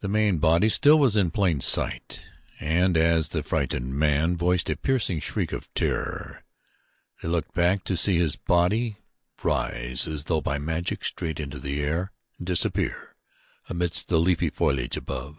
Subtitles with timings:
[0.00, 2.22] The main body still was in plain sight,
[2.60, 6.44] and as the frightened man voiced a piercing shriek of terror,
[7.22, 8.98] they looked back to see his body
[9.42, 13.14] rise as though by magic straight into the air and disappear
[13.70, 15.38] amidst the leafy foliage above.